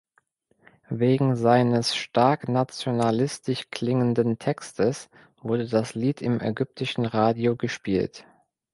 [0.89, 5.11] Wegen seines stark nationalistisch klingenden Textes
[5.43, 8.25] wurde das Lied im ägyptischen Radio gespielt.